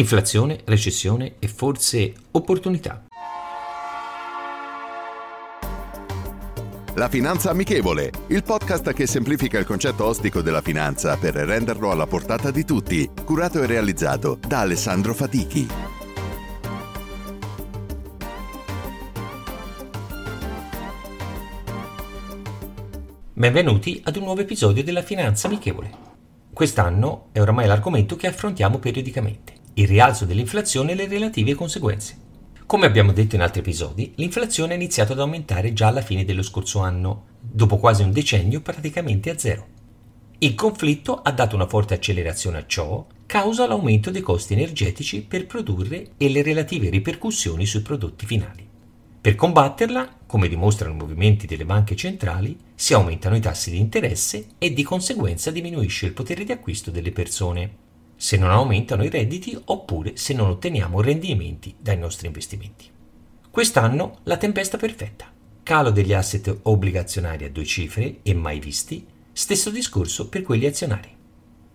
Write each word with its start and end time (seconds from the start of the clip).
Inflazione, 0.00 0.60
recessione 0.64 1.34
e 1.38 1.46
forse 1.46 2.14
opportunità. 2.30 3.04
La 6.94 7.08
Finanza 7.10 7.50
Amichevole, 7.50 8.10
il 8.28 8.42
podcast 8.42 8.94
che 8.94 9.06
semplifica 9.06 9.58
il 9.58 9.66
concetto 9.66 10.06
ostico 10.06 10.40
della 10.40 10.62
finanza 10.62 11.18
per 11.18 11.34
renderlo 11.34 11.90
alla 11.90 12.06
portata 12.06 12.50
di 12.50 12.64
tutti, 12.64 13.10
curato 13.26 13.62
e 13.62 13.66
realizzato 13.66 14.38
da 14.40 14.60
Alessandro 14.60 15.12
Fatichi. 15.12 15.68
Benvenuti 23.34 24.00
ad 24.02 24.16
un 24.16 24.22
nuovo 24.22 24.40
episodio 24.40 24.82
della 24.82 25.02
Finanza 25.02 25.46
Amichevole. 25.46 26.08
Quest'anno 26.54 27.28
è 27.32 27.40
oramai 27.40 27.66
l'argomento 27.66 28.16
che 28.16 28.26
affrontiamo 28.26 28.78
periodicamente, 28.78 29.59
il 29.74 29.86
rialzo 29.86 30.24
dell'inflazione 30.24 30.92
e 30.92 30.94
le 30.94 31.06
relative 31.08 31.54
conseguenze. 31.54 32.18
Come 32.66 32.86
abbiamo 32.86 33.12
detto 33.12 33.34
in 33.34 33.40
altri 33.40 33.60
episodi, 33.60 34.12
l'inflazione 34.16 34.72
ha 34.72 34.76
iniziato 34.76 35.12
ad 35.12 35.20
aumentare 35.20 35.72
già 35.72 35.88
alla 35.88 36.02
fine 36.02 36.24
dello 36.24 36.42
scorso 36.42 36.78
anno, 36.80 37.24
dopo 37.40 37.78
quasi 37.78 38.02
un 38.02 38.12
decennio 38.12 38.60
praticamente 38.60 39.30
a 39.30 39.38
zero. 39.38 39.66
Il 40.38 40.54
conflitto 40.54 41.16
ha 41.16 41.32
dato 41.32 41.54
una 41.54 41.66
forte 41.66 41.94
accelerazione 41.94 42.58
a 42.58 42.66
ciò, 42.66 43.04
causa 43.26 43.66
l'aumento 43.66 44.10
dei 44.10 44.22
costi 44.22 44.54
energetici 44.54 45.22
per 45.22 45.46
produrre 45.46 46.12
e 46.16 46.28
le 46.28 46.42
relative 46.42 46.90
ripercussioni 46.90 47.66
sui 47.66 47.82
prodotti 47.82 48.24
finali. 48.24 48.66
Per 49.20 49.34
combatterla, 49.34 50.18
come 50.26 50.48
dimostrano 50.48 50.94
i 50.94 50.96
movimenti 50.96 51.46
delle 51.46 51.66
banche 51.66 51.94
centrali, 51.94 52.56
si 52.74 52.94
aumentano 52.94 53.36
i 53.36 53.40
tassi 53.40 53.70
di 53.70 53.78
interesse 53.78 54.46
e 54.58 54.72
di 54.72 54.82
conseguenza 54.82 55.50
diminuisce 55.50 56.06
il 56.06 56.12
potere 56.12 56.44
di 56.44 56.52
acquisto 56.52 56.90
delle 56.90 57.12
persone 57.12 57.88
se 58.20 58.36
non 58.36 58.50
aumentano 58.50 59.02
i 59.02 59.08
redditi 59.08 59.58
oppure 59.64 60.18
se 60.18 60.34
non 60.34 60.50
otteniamo 60.50 61.00
rendimenti 61.00 61.74
dai 61.78 61.96
nostri 61.96 62.26
investimenti. 62.26 62.84
Quest'anno 63.50 64.18
la 64.24 64.36
tempesta 64.36 64.76
perfetta. 64.76 65.32
Calo 65.62 65.88
degli 65.88 66.12
asset 66.12 66.54
obbligazionari 66.64 67.46
a 67.46 67.50
due 67.50 67.64
cifre 67.64 68.18
e 68.20 68.34
mai 68.34 68.60
visti, 68.60 69.06
stesso 69.32 69.70
discorso 69.70 70.28
per 70.28 70.42
quelli 70.42 70.66
azionari. 70.66 71.08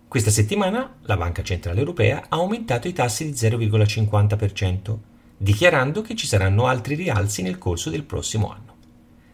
Questa 0.06 0.30
settimana 0.30 0.98
la 1.00 1.16
Banca 1.16 1.42
Centrale 1.42 1.80
Europea 1.80 2.26
ha 2.28 2.36
aumentato 2.36 2.86
i 2.86 2.92
tassi 2.92 3.24
di 3.24 3.32
0,50%, 3.32 4.96
dichiarando 5.36 6.00
che 6.00 6.14
ci 6.14 6.28
saranno 6.28 6.66
altri 6.66 6.94
rialzi 6.94 7.42
nel 7.42 7.58
corso 7.58 7.90
del 7.90 8.04
prossimo 8.04 8.52
anno. 8.52 8.74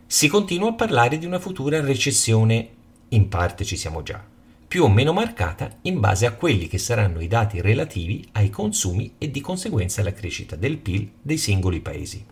Si 0.06 0.28
continua 0.28 0.70
a 0.70 0.74
parlare 0.74 1.18
di 1.18 1.26
una 1.26 1.38
futura 1.38 1.78
recessione, 1.82 2.70
in 3.08 3.28
parte 3.28 3.66
ci 3.66 3.76
siamo 3.76 4.02
già, 4.02 4.30
più 4.72 4.84
o 4.84 4.88
meno 4.88 5.12
marcata 5.12 5.80
in 5.82 6.00
base 6.00 6.24
a 6.24 6.32
quelli 6.32 6.66
che 6.66 6.78
saranno 6.78 7.20
i 7.20 7.28
dati 7.28 7.60
relativi 7.60 8.26
ai 8.32 8.48
consumi 8.48 9.16
e 9.18 9.30
di 9.30 9.42
conseguenza 9.42 10.00
alla 10.00 10.14
crescita 10.14 10.56
del 10.56 10.78
PIL 10.78 11.10
dei 11.20 11.36
singoli 11.36 11.82
paesi. 11.82 12.24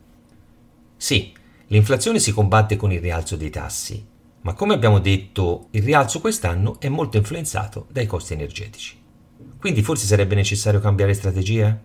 Sì, 0.97 1.35
l'inflazione 1.67 2.19
si 2.19 2.33
combatte 2.33 2.77
con 2.77 2.93
il 2.93 3.01
rialzo 3.01 3.37
dei 3.37 3.51
tassi, 3.51 4.03
ma 4.41 4.55
come 4.55 4.73
abbiamo 4.73 5.01
detto, 5.01 5.67
il 5.73 5.83
rialzo 5.83 6.23
quest'anno 6.23 6.81
è 6.81 6.89
molto 6.89 7.19
influenzato 7.19 7.87
dai 7.91 8.07
costi 8.07 8.33
energetici. 8.33 8.99
Quindi 9.59 9.83
forse 9.83 10.07
sarebbe 10.07 10.35
necessario 10.35 10.81
cambiare 10.81 11.13
strategia? 11.13 11.79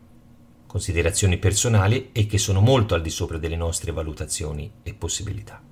Considerazioni 0.66 1.38
personali 1.38 2.12
e 2.14 2.28
che 2.28 2.38
sono 2.38 2.62
molto 2.62 2.96
al 2.96 3.02
di 3.02 3.10
sopra 3.10 3.38
delle 3.38 3.58
nostre 3.58 3.92
valutazioni 3.92 4.72
e 4.84 4.94
possibilità. 4.94 5.65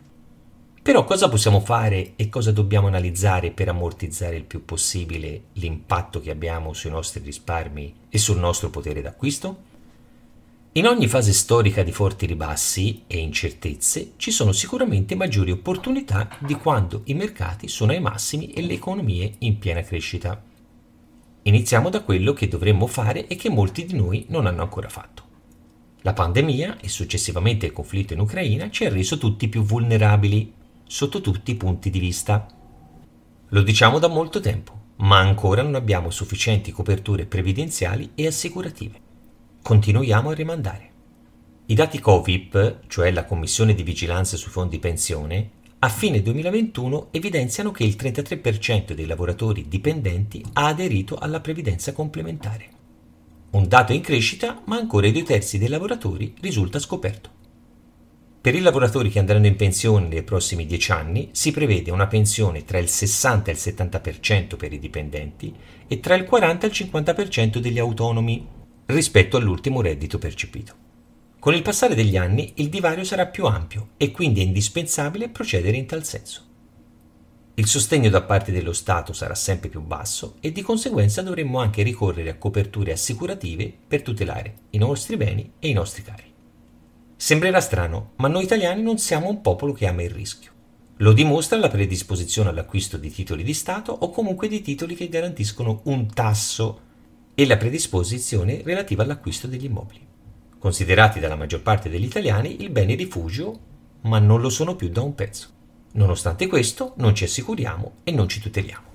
Però 0.83 1.05
cosa 1.05 1.29
possiamo 1.29 1.61
fare 1.61 2.11
e 2.17 2.27
cosa 2.27 2.51
dobbiamo 2.51 2.87
analizzare 2.87 3.51
per 3.51 3.69
ammortizzare 3.69 4.35
il 4.35 4.43
più 4.43 4.65
possibile 4.65 5.43
l'impatto 5.53 6.19
che 6.19 6.29
abbiamo 6.29 6.73
sui 6.73 6.89
nostri 6.89 7.21
risparmi 7.23 7.95
e 8.09 8.17
sul 8.17 8.37
nostro 8.37 8.69
potere 8.69 9.01
d'acquisto? 9.01 9.71
In 10.73 10.85
ogni 10.85 11.07
fase 11.07 11.31
storica 11.31 11.83
di 11.83 11.93
forti 11.93 12.25
ribassi 12.25 13.03
e 13.07 13.19
incertezze 13.19 14.15
ci 14.17 14.29
sono 14.29 14.51
sicuramente 14.51 15.15
maggiori 15.15 15.51
opportunità 15.51 16.27
di 16.39 16.55
quando 16.55 17.03
i 17.05 17.13
mercati 17.13 17.69
sono 17.69 17.93
ai 17.93 18.01
massimi 18.01 18.51
e 18.51 18.61
le 18.61 18.73
economie 18.73 19.35
in 19.37 19.59
piena 19.59 19.83
crescita. 19.83 20.43
Iniziamo 21.43 21.89
da 21.89 22.01
quello 22.01 22.33
che 22.33 22.49
dovremmo 22.49 22.87
fare 22.87 23.27
e 23.27 23.37
che 23.37 23.49
molti 23.49 23.85
di 23.85 23.95
noi 23.95 24.25
non 24.27 24.47
hanno 24.47 24.63
ancora 24.63 24.89
fatto. 24.89 25.23
La 26.01 26.11
pandemia 26.11 26.79
e 26.81 26.89
successivamente 26.89 27.67
il 27.67 27.71
conflitto 27.71 28.11
in 28.11 28.19
Ucraina 28.19 28.69
ci 28.69 28.83
ha 28.83 28.89
reso 28.89 29.17
tutti 29.17 29.47
più 29.47 29.63
vulnerabili 29.63 30.61
sotto 30.93 31.21
tutti 31.21 31.49
i 31.49 31.55
punti 31.55 31.89
di 31.89 31.97
vista. 31.97 32.45
Lo 33.47 33.63
diciamo 33.63 33.97
da 33.97 34.07
molto 34.07 34.39
tempo, 34.39 34.91
ma 34.97 35.17
ancora 35.17 35.63
non 35.63 35.73
abbiamo 35.73 36.11
sufficienti 36.11 36.71
coperture 36.71 37.25
previdenziali 37.25 38.11
e 38.13 38.27
assicurative. 38.27 39.01
Continuiamo 39.63 40.29
a 40.29 40.33
rimandare. 40.35 40.91
I 41.65 41.73
dati 41.73 41.99
COVIP, 41.99 42.81
cioè 42.85 43.09
la 43.09 43.25
Commissione 43.25 43.73
di 43.73 43.81
Vigilanza 43.81 44.37
sui 44.37 44.51
Fondi 44.51 44.77
Pensione, 44.77 45.49
a 45.79 45.89
fine 45.89 46.21
2021 46.21 47.07
evidenziano 47.09 47.71
che 47.71 47.85
il 47.85 47.95
33% 47.99 48.91
dei 48.91 49.07
lavoratori 49.07 49.67
dipendenti 49.67 50.45
ha 50.53 50.67
aderito 50.67 51.15
alla 51.15 51.39
previdenza 51.39 51.91
complementare. 51.91 52.69
Un 53.49 53.67
dato 53.67 53.93
in 53.93 54.01
crescita, 54.01 54.61
ma 54.65 54.75
ancora 54.75 55.07
i 55.07 55.11
due 55.11 55.23
terzi 55.23 55.57
dei 55.57 55.69
lavoratori 55.69 56.35
risulta 56.39 56.77
scoperto. 56.77 57.41
Per 58.43 58.53
i 58.53 58.59
lavoratori 58.59 59.09
che 59.09 59.19
andranno 59.19 59.47
in 59.47 59.55
pensione 59.55 60.09
nei 60.09 60.21
prossimi 60.21 60.65
10 60.65 60.91
anni 60.91 61.29
si 61.31 61.51
prevede 61.51 61.91
una 61.91 62.07
pensione 62.07 62.65
tra 62.65 62.77
il 62.77 62.89
60 62.89 63.49
e 63.49 63.53
il 63.53 63.59
70% 63.61 64.57
per 64.57 64.73
i 64.73 64.79
dipendenti 64.79 65.55
e 65.87 66.01
tra 66.01 66.15
il 66.15 66.25
40 66.25 66.65
e 66.65 66.69
il 66.69 66.75
50% 66.75 67.59
degli 67.59 67.79
autonomi 67.79 68.45
rispetto 68.87 69.37
all'ultimo 69.37 69.79
reddito 69.79 70.17
percepito. 70.17 70.75
Con 71.39 71.53
il 71.53 71.61
passare 71.61 71.95
degli 71.95 72.17
anni 72.17 72.51
il 72.55 72.67
divario 72.67 73.05
sarà 73.05 73.27
più 73.27 73.45
ampio 73.45 73.91
e 73.95 74.11
quindi 74.11 74.41
è 74.41 74.43
indispensabile 74.43 75.29
procedere 75.29 75.77
in 75.77 75.85
tal 75.85 76.03
senso. 76.03 76.41
Il 77.53 77.67
sostegno 77.67 78.09
da 78.09 78.23
parte 78.23 78.51
dello 78.51 78.73
Stato 78.73 79.13
sarà 79.13 79.35
sempre 79.35 79.69
più 79.69 79.79
basso 79.79 80.35
e 80.41 80.51
di 80.51 80.61
conseguenza 80.61 81.21
dovremmo 81.21 81.59
anche 81.59 81.81
ricorrere 81.81 82.31
a 82.31 82.37
coperture 82.37 82.91
assicurative 82.91 83.71
per 83.87 84.01
tutelare 84.01 84.55
i 84.71 84.77
nostri 84.77 85.15
beni 85.15 85.53
e 85.59 85.69
i 85.69 85.73
nostri 85.73 86.03
cari. 86.03 86.31
Sembrerà 87.23 87.61
strano, 87.61 88.11
ma 88.17 88.27
noi 88.27 88.43
italiani 88.43 88.81
non 88.81 88.97
siamo 88.97 89.29
un 89.29 89.39
popolo 89.39 89.71
che 89.71 89.87
ama 89.87 90.03
il 90.03 90.09
rischio. 90.09 90.51
Lo 90.97 91.13
dimostra 91.13 91.57
la 91.57 91.69
predisposizione 91.69 92.49
all'acquisto 92.49 92.97
di 92.97 93.09
titoli 93.09 93.43
di 93.43 93.53
Stato 93.53 93.93
o 93.93 94.09
comunque 94.09 94.49
di 94.49 94.59
titoli 94.59 94.93
che 94.93 95.07
garantiscono 95.07 95.79
un 95.85 96.13
tasso 96.13 96.81
e 97.33 97.45
la 97.45 97.55
predisposizione 97.55 98.61
relativa 98.65 99.03
all'acquisto 99.03 99.47
degli 99.47 99.63
immobili. 99.63 100.05
Considerati 100.59 101.21
dalla 101.21 101.37
maggior 101.37 101.61
parte 101.61 101.89
degli 101.89 102.03
italiani 102.03 102.61
il 102.61 102.71
bene 102.71 102.93
rifugio, 102.93 103.57
ma 104.01 104.19
non 104.19 104.41
lo 104.41 104.49
sono 104.49 104.75
più 104.75 104.89
da 104.89 105.01
un 105.01 105.15
pezzo. 105.15 105.47
Nonostante 105.93 106.47
questo, 106.47 106.91
non 106.97 107.15
ci 107.15 107.23
assicuriamo 107.23 107.99
e 108.03 108.11
non 108.11 108.27
ci 108.27 108.41
tuteliamo. 108.41 108.87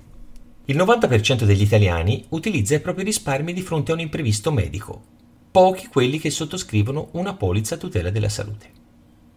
Il 0.65 0.77
90% 0.77 1.45
degli 1.45 1.63
italiani 1.63 2.23
utilizza 2.29 2.75
i 2.75 2.79
propri 2.79 3.05
risparmi 3.05 3.53
di 3.53 3.63
fronte 3.63 3.89
a 3.89 3.95
un 3.95 4.01
imprevisto 4.01 4.51
medico, 4.51 5.17
pochi 5.51 5.87
quelli 5.87 6.19
che 6.19 6.29
sottoscrivono 6.29 7.09
una 7.13 7.33
polizza 7.33 7.75
a 7.75 7.77
tutela 7.79 8.11
della 8.11 8.29
salute. 8.29 8.69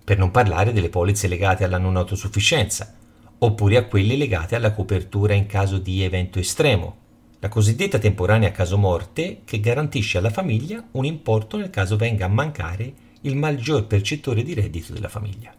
Per 0.04 0.18
non 0.18 0.30
parlare 0.30 0.72
delle 0.72 0.90
polizze 0.90 1.26
legate 1.26 1.64
alla 1.64 1.78
non 1.78 1.96
autosufficienza, 1.96 2.94
oppure 3.38 3.76
a 3.78 3.86
quelle 3.86 4.16
legate 4.16 4.54
alla 4.54 4.72
copertura 4.72 5.32
in 5.32 5.46
caso 5.46 5.78
di 5.78 6.02
evento 6.02 6.38
estremo, 6.38 6.96
la 7.38 7.48
cosiddetta 7.48 7.98
temporanea 7.98 8.52
caso 8.52 8.76
morte 8.76 9.40
che 9.44 9.58
garantisce 9.58 10.18
alla 10.18 10.30
famiglia 10.30 10.84
un 10.92 11.04
importo 11.04 11.56
nel 11.56 11.70
caso 11.70 11.96
venga 11.96 12.26
a 12.26 12.28
mancare 12.28 12.92
il 13.22 13.34
maggior 13.34 13.86
percettore 13.86 14.42
di 14.42 14.54
reddito 14.54 14.92
della 14.92 15.08
famiglia. 15.08 15.52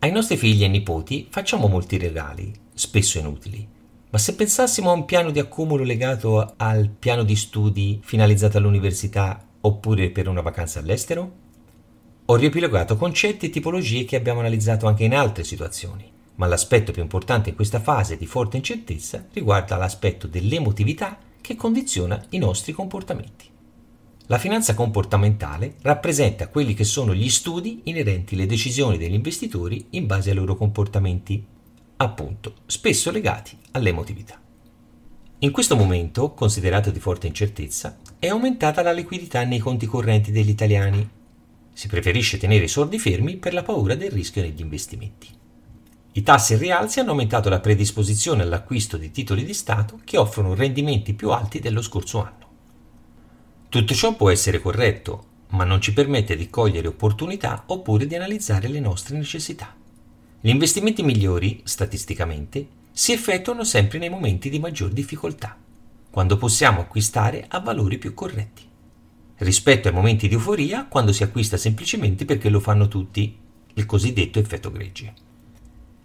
Ai 0.00 0.10
nostri 0.10 0.36
figli 0.36 0.64
e 0.64 0.68
nipoti 0.68 1.26
facciamo 1.30 1.68
molti 1.68 1.96
regali, 1.96 2.52
spesso 2.74 3.18
inutili, 3.18 3.66
ma 4.10 4.18
se 4.18 4.34
pensassimo 4.34 4.90
a 4.90 4.94
un 4.94 5.04
piano 5.04 5.30
di 5.30 5.38
accumulo 5.38 5.84
legato 5.84 6.54
al 6.56 6.88
piano 6.88 7.24
di 7.24 7.36
studi 7.36 8.00
finalizzato 8.02 8.56
all'università 8.56 9.44
oppure 9.60 10.08
per 10.10 10.28
una 10.28 10.40
vacanza 10.40 10.78
all'estero? 10.78 11.46
Ho 12.24 12.36
riepilogato 12.36 12.96
concetti 12.96 13.46
e 13.46 13.50
tipologie 13.50 14.04
che 14.04 14.16
abbiamo 14.16 14.40
analizzato 14.40 14.86
anche 14.86 15.04
in 15.04 15.14
altre 15.14 15.44
situazioni, 15.44 16.10
ma 16.36 16.46
l'aspetto 16.46 16.90
più 16.90 17.02
importante 17.02 17.50
in 17.50 17.54
questa 17.54 17.80
fase 17.80 18.16
di 18.16 18.26
forte 18.26 18.56
incertezza 18.56 19.26
riguarda 19.32 19.76
l'aspetto 19.76 20.26
dell'emotività 20.26 21.18
che 21.40 21.56
condiziona 21.56 22.22
i 22.30 22.38
nostri 22.38 22.72
comportamenti. 22.72 23.46
La 24.26 24.38
finanza 24.38 24.74
comportamentale 24.74 25.76
rappresenta 25.82 26.48
quelli 26.48 26.74
che 26.74 26.84
sono 26.84 27.14
gli 27.14 27.28
studi 27.28 27.80
inerenti 27.84 28.34
alle 28.34 28.46
decisioni 28.46 28.98
degli 28.98 29.14
investitori 29.14 29.86
in 29.90 30.06
base 30.06 30.30
ai 30.30 30.36
loro 30.36 30.54
comportamenti, 30.54 31.42
appunto, 31.98 32.54
spesso 32.66 33.10
legati 33.10 33.56
all'emotività. 33.72 34.40
In 35.40 35.50
questo 35.52 35.76
momento, 35.76 36.32
considerato 36.32 36.90
di 36.90 36.98
forte 36.98 37.26
incertezza, 37.26 37.98
è 38.18 38.28
aumentata 38.28 38.82
la 38.82 38.92
liquidità 38.92 39.44
nei 39.44 39.58
conti 39.58 39.86
correnti 39.86 40.32
degli 40.32 40.48
italiani. 40.48 41.08
Si 41.72 41.86
preferisce 41.86 42.38
tenere 42.38 42.64
i 42.64 42.68
soldi 42.68 42.98
fermi 42.98 43.36
per 43.36 43.54
la 43.54 43.62
paura 43.62 43.94
del 43.94 44.10
rischio 44.10 44.42
negli 44.42 44.60
investimenti. 44.60 45.28
I 46.12 46.22
tassi 46.22 46.54
in 46.54 46.58
rialzi 46.58 46.98
hanno 46.98 47.10
aumentato 47.10 47.48
la 47.48 47.60
predisposizione 47.60 48.42
all'acquisto 48.42 48.96
di 48.96 49.12
titoli 49.12 49.44
di 49.44 49.54
Stato 49.54 50.00
che 50.02 50.16
offrono 50.16 50.54
rendimenti 50.54 51.14
più 51.14 51.30
alti 51.30 51.60
dello 51.60 51.82
scorso 51.82 52.20
anno. 52.20 52.46
Tutto 53.68 53.94
ciò 53.94 54.16
può 54.16 54.30
essere 54.30 54.60
corretto, 54.60 55.26
ma 55.50 55.64
non 55.64 55.80
ci 55.80 55.92
permette 55.92 56.36
di 56.36 56.50
cogliere 56.50 56.88
opportunità 56.88 57.62
oppure 57.66 58.06
di 58.06 58.16
analizzare 58.16 58.66
le 58.66 58.80
nostre 58.80 59.16
necessità. 59.16 59.77
Gli 60.40 60.50
investimenti 60.50 61.02
migliori, 61.02 61.62
statisticamente, 61.64 62.68
si 62.92 63.10
effettuano 63.12 63.64
sempre 63.64 63.98
nei 63.98 64.08
momenti 64.08 64.48
di 64.48 64.60
maggior 64.60 64.90
difficoltà, 64.90 65.56
quando 66.10 66.36
possiamo 66.36 66.80
acquistare 66.80 67.46
a 67.48 67.58
valori 67.58 67.98
più 67.98 68.14
corretti, 68.14 68.62
rispetto 69.38 69.88
ai 69.88 69.94
momenti 69.94 70.28
di 70.28 70.34
euforia 70.34 70.86
quando 70.86 71.12
si 71.12 71.24
acquista 71.24 71.56
semplicemente 71.56 72.24
perché 72.24 72.50
lo 72.50 72.60
fanno 72.60 72.86
tutti, 72.86 73.36
il 73.74 73.84
cosiddetto 73.84 74.38
effetto 74.38 74.70
gregge. 74.70 75.12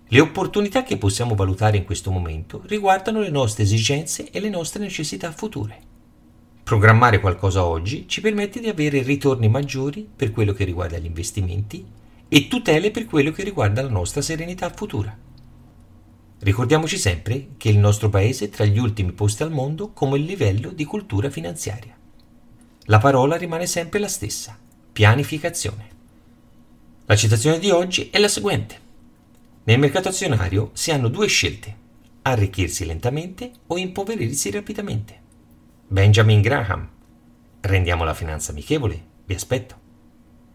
Le 0.07 0.19
opportunità 0.19 0.81
che 0.81 0.97
possiamo 0.97 1.36
valutare 1.36 1.77
in 1.77 1.86
questo 1.86 2.09
momento 2.09 2.63
riguardano 2.65 3.19
le 3.19 3.29
nostre 3.29 3.62
esigenze 3.62 4.31
e 4.31 4.39
le 4.39 4.50
nostre 4.50 4.81
necessità 4.81 5.31
future. 5.31 5.79
Programmare 6.63 7.19
qualcosa 7.19 7.65
oggi 7.65 8.07
ci 8.07 8.19
permette 8.19 8.59
di 8.59 8.68
avere 8.68 9.03
ritorni 9.03 9.47
maggiori 9.47 10.07
per 10.15 10.31
quello 10.31 10.53
che 10.53 10.63
riguarda 10.63 10.97
gli 10.97 11.06
investimenti 11.06 12.01
e 12.35 12.47
tutele 12.47 12.89
per 12.89 13.06
quello 13.06 13.30
che 13.30 13.44
riguarda 13.44 13.83
la 13.83 13.89
nostra 13.89 14.24
serenità 14.24 14.68
futura. 14.71 15.15
Ricordiamoci 16.39 16.97
sempre 16.97 17.50
che 17.57 17.69
il 17.69 17.77
nostro 17.77 18.09
paese 18.09 18.45
è 18.45 18.50
tra 18.50 18.65
gli 18.65 18.80
ultimi 18.80 19.12
posti 19.12 19.44
al 19.44 19.51
mondo 19.51 19.91
come 19.91 20.18
livello 20.18 20.71
di 20.71 20.83
cultura 20.83 21.30
finanziaria. 21.30 21.95
La 22.85 22.97
parola 22.97 23.35
rimane 23.35 23.68
sempre 23.68 24.00
la 24.00 24.07
stessa, 24.07 24.57
pianificazione. 24.91 25.88
La 27.06 27.15
citazione 27.15 27.59
di 27.59 27.69
oggi 27.69 28.09
è 28.09 28.18
la 28.18 28.27
seguente. 28.27 28.79
Nel 29.65 29.77
mercato 29.77 30.09
azionario 30.09 30.71
si 30.74 30.89
hanno 30.89 31.09
due 31.09 31.27
scelte, 31.27 31.75
arricchirsi 32.24 32.83
lentamente 32.83 33.51
o 33.68 33.77
impoverirsi 33.77 34.50
rapidamente. 34.50 35.21
Benjamin 35.88 36.41
Graham. 36.41 36.89
Rendiamo 37.62 38.03
la 38.03 38.15
finanza 38.15 38.50
amichevole, 38.50 39.06
vi 39.24 39.36
aspetto. 39.36 39.82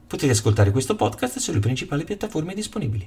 Potete 0.09 0.33
ascoltare 0.33 0.71
questo 0.71 0.97
podcast 0.97 1.39
sulle 1.39 1.59
principali 1.59 2.03
piattaforme 2.03 2.55
disponibili. 2.55 3.07